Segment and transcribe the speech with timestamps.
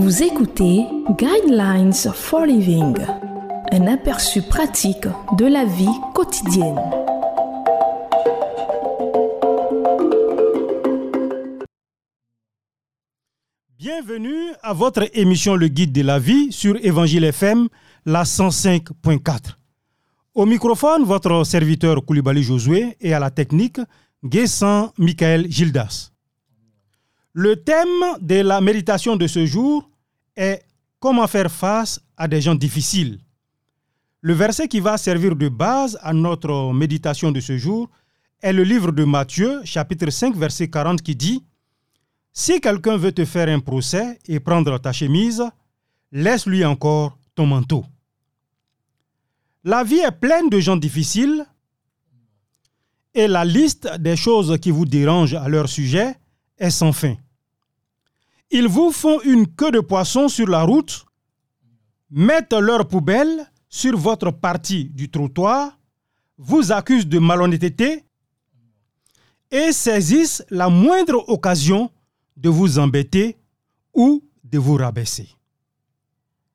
[0.00, 0.86] Vous écoutez
[1.18, 2.94] Guidelines for Living,
[3.72, 6.78] un aperçu pratique de la vie quotidienne.
[13.76, 17.66] Bienvenue à votre émission Le Guide de la vie sur Évangile FM,
[18.06, 19.56] la 105.4.
[20.32, 23.80] Au microphone, votre serviteur Koulibaly Josué et à la technique,
[24.22, 26.12] Guessant Michael Gildas.
[27.40, 29.88] Le thème de la méditation de ce jour
[30.34, 30.60] est
[30.98, 33.20] comment faire face à des gens difficiles.
[34.22, 37.88] Le verset qui va servir de base à notre méditation de ce jour
[38.42, 41.44] est le livre de Matthieu, chapitre 5, verset 40, qui dit
[42.32, 45.44] Si quelqu'un veut te faire un procès et prendre ta chemise,
[46.10, 47.84] laisse-lui encore ton manteau.
[49.62, 51.46] La vie est pleine de gens difficiles
[53.14, 56.16] et la liste des choses qui vous dérangent à leur sujet
[56.58, 57.14] est sans fin.
[58.50, 61.04] Ils vous font une queue de poisson sur la route,
[62.10, 65.78] mettent leur poubelle sur votre partie du trottoir,
[66.38, 68.04] vous accusent de malhonnêteté
[69.50, 71.90] et saisissent la moindre occasion
[72.36, 73.36] de vous embêter
[73.92, 75.28] ou de vous rabaisser.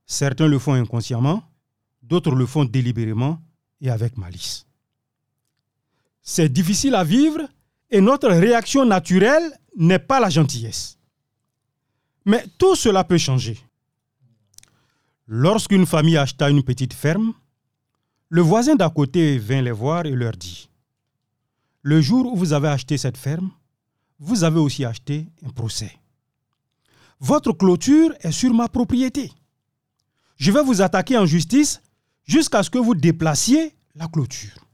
[0.06, 1.44] Certains le font inconsciemment,
[2.02, 3.40] d'autres le font délibérément
[3.82, 4.66] et avec malice.
[6.22, 7.42] C'est difficile à vivre
[7.92, 10.98] et notre réaction naturelle n'est pas la gentillesse.
[12.26, 13.58] Mais tout cela peut changer.
[15.28, 17.34] Lorsqu'une famille acheta une petite ferme,
[18.30, 20.70] le voisin d'à côté vint les voir et leur dit,
[21.82, 23.52] Le jour où vous avez acheté cette ferme,
[24.20, 25.92] vous avez aussi acheté un procès.
[27.20, 29.32] Votre clôture est sur ma propriété.
[30.36, 31.82] Je vais vous attaquer en justice
[32.26, 34.66] jusqu'à ce que vous déplaciez la clôture.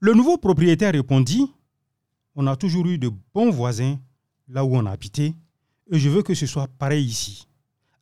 [0.00, 1.50] Le nouveau propriétaire répondit,
[2.34, 3.98] On a toujours eu de bons voisins
[4.48, 5.34] là où on a habité,
[5.90, 7.46] et je veux que ce soit pareil ici.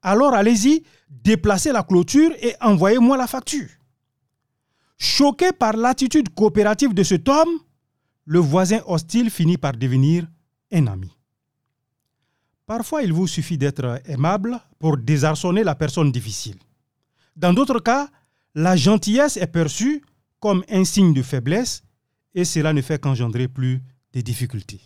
[0.03, 3.69] Alors allez-y, déplacez la clôture et envoyez-moi la facture.
[4.99, 7.59] Choqué par l'attitude coopérative de cet homme,
[8.25, 10.27] le voisin hostile finit par devenir
[10.73, 11.11] un ami.
[12.67, 16.57] Parfois, il vous suffit d'être aimable pour désarçonner la personne difficile.
[17.37, 18.09] Dans d'autres cas,
[18.55, 20.03] la gentillesse est perçue
[20.41, 21.83] comme un signe de faiblesse
[22.35, 23.83] et cela ne fait qu'engendrer plus
[24.13, 24.81] de difficultés.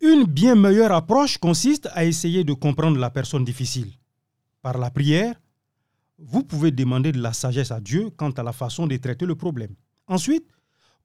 [0.00, 3.92] Une bien meilleure approche consiste à essayer de comprendre la personne difficile.
[4.62, 5.34] Par la prière,
[6.18, 9.34] vous pouvez demander de la sagesse à Dieu quant à la façon de traiter le
[9.34, 9.74] problème.
[10.06, 10.46] Ensuite,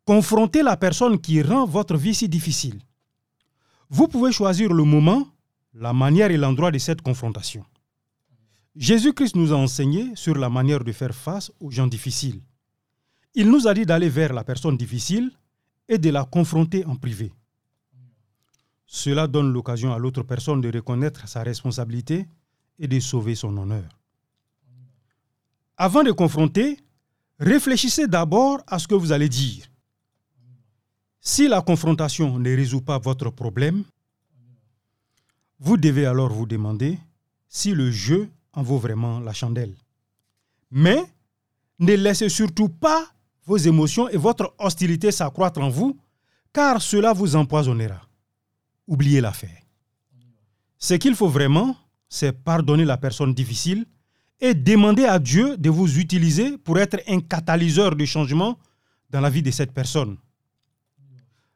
[0.06, 2.80] confrontez la personne qui rend votre vie si difficile.
[3.90, 5.28] Vous pouvez choisir le moment,
[5.74, 7.66] la manière et l'endroit de cette confrontation.
[8.78, 12.42] Jésus-Christ nous a enseigné sur la manière de faire face aux gens difficiles.
[13.34, 15.32] Il nous a dit d'aller vers la personne difficile
[15.90, 17.34] et de la confronter en privé.
[19.06, 22.26] Cela donne l'occasion à l'autre personne de reconnaître sa responsabilité
[22.80, 23.88] et de sauver son honneur.
[25.78, 26.80] Avant de confronter,
[27.38, 29.68] réfléchissez d'abord à ce que vous allez dire.
[31.22, 33.84] Si la confrontation ne résout pas votre problème,
[35.60, 36.98] vous devez alors vous demander
[37.48, 39.76] si le jeu en vaut vraiment la chandelle.
[40.72, 40.98] Mais
[41.78, 43.06] ne laissez surtout pas
[43.46, 45.96] vos émotions et votre hostilité s'accroître en vous,
[46.52, 48.02] car cela vous empoisonnera.
[48.88, 49.62] Oubliez l'affaire.
[50.78, 51.76] Ce qu'il faut vraiment,
[52.10, 53.86] c'est pardonner la personne difficile
[54.40, 58.58] et demander à Dieu de vous utiliser pour être un catalyseur de changement
[59.10, 60.18] dans la vie de cette personne.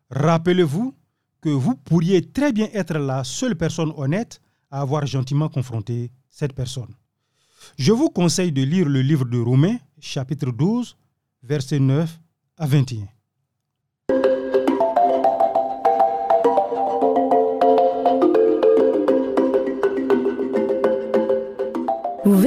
[0.10, 0.96] Rappelez-vous
[1.42, 4.42] que vous pourriez très bien être la seule personne honnête
[4.72, 6.94] à avoir gentiment confronté cette personne.
[7.78, 10.96] Je vous conseille de lire le livre de Romains, chapitre 12,
[11.44, 12.20] versets 9
[12.58, 13.08] à 21.